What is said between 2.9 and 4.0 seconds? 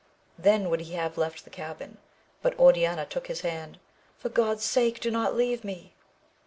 took his hand—